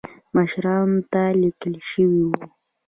مشرانو 0.35 0.99
ته 1.11 1.21
لیکل 1.41 1.73
شوي 1.89 2.21
وو. 2.25 2.35